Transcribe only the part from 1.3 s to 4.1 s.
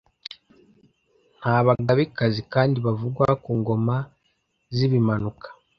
Nta Bagabekazi kandi bavugwa ku ngoma